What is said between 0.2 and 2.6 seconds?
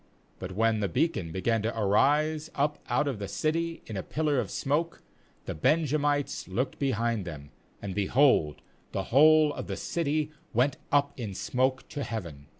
40But when the beacon began to arise